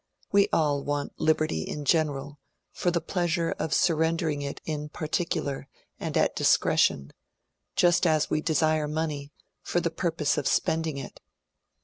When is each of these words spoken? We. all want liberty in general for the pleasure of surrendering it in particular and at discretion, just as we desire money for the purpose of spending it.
We. 0.31 0.47
all 0.51 0.83
want 0.83 1.13
liberty 1.21 1.61
in 1.61 1.85
general 1.85 2.39
for 2.71 2.89
the 2.89 2.99
pleasure 2.99 3.53
of 3.59 3.71
surrendering 3.71 4.41
it 4.41 4.59
in 4.65 4.89
particular 4.89 5.67
and 5.99 6.17
at 6.17 6.35
discretion, 6.35 7.11
just 7.75 8.07
as 8.07 8.27
we 8.27 8.41
desire 8.41 8.87
money 8.87 9.31
for 9.61 9.79
the 9.79 9.91
purpose 9.91 10.39
of 10.39 10.47
spending 10.47 10.97
it. 10.97 11.19